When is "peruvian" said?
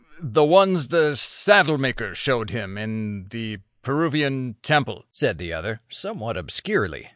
3.83-4.55